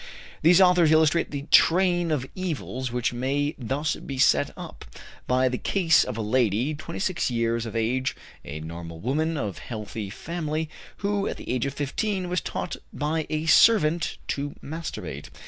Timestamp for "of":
2.09-2.25, 6.03-6.17, 7.67-7.75, 9.37-9.59, 11.67-11.75